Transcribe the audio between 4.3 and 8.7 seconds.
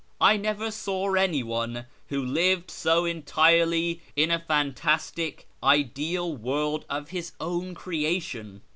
a fantastic ideal world of his own creation.